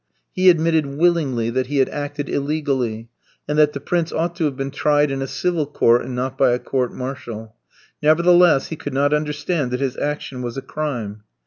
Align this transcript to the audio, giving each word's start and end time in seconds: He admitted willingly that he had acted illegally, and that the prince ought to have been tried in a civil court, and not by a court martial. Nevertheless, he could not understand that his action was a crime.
He 0.31 0.49
admitted 0.49 0.87
willingly 0.97 1.51
that 1.51 1.67
he 1.67 1.77
had 1.77 1.87
acted 1.89 2.27
illegally, 2.27 3.09
and 3.47 3.55
that 3.59 3.73
the 3.73 3.79
prince 3.79 4.11
ought 4.11 4.35
to 4.37 4.45
have 4.45 4.57
been 4.57 4.71
tried 4.71 5.11
in 5.11 5.21
a 5.21 5.27
civil 5.27 5.67
court, 5.67 6.03
and 6.05 6.15
not 6.15 6.39
by 6.39 6.53
a 6.53 6.57
court 6.57 6.91
martial. 6.91 7.53
Nevertheless, 8.01 8.69
he 8.69 8.75
could 8.75 8.95
not 8.95 9.13
understand 9.13 9.69
that 9.69 9.79
his 9.79 9.97
action 9.97 10.41
was 10.41 10.57
a 10.57 10.63
crime. 10.63 11.21